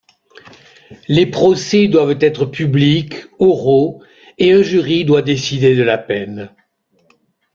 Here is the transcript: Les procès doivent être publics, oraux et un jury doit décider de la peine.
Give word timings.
Les 1.07 1.27
procès 1.27 1.87
doivent 1.87 2.17
être 2.21 2.47
publics, 2.47 3.17
oraux 3.37 4.01
et 4.39 4.51
un 4.51 4.63
jury 4.63 5.05
doit 5.05 5.21
décider 5.21 5.75
de 5.75 5.83
la 5.83 5.99
peine. 5.99 6.49